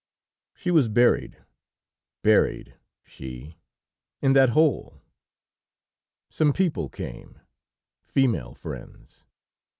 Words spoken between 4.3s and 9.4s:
that hole! Some people came female friends.